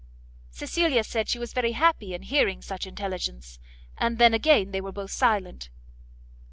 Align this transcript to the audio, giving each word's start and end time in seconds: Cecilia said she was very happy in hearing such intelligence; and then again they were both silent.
Cecilia 0.49 1.03
said 1.03 1.29
she 1.29 1.37
was 1.37 1.53
very 1.53 1.73
happy 1.73 2.15
in 2.15 2.23
hearing 2.23 2.63
such 2.63 2.87
intelligence; 2.87 3.59
and 3.99 4.17
then 4.17 4.33
again 4.33 4.71
they 4.71 4.81
were 4.81 4.91
both 4.91 5.11
silent. 5.11 5.69